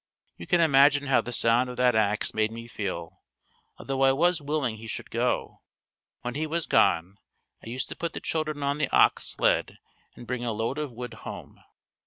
[0.35, 3.21] You can imagine how the sound of that ax made me feel,
[3.77, 5.61] although I was willing he should go.
[6.23, 7.19] When he was gone,
[7.63, 9.77] I used to put the children on the ox sled
[10.15, 11.61] and bring a load of wood home.